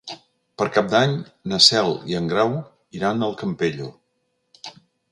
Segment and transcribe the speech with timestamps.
[0.61, 1.13] Per Cap d'Any
[1.53, 2.59] na Cel i en Grau
[3.01, 3.93] iran al Campello.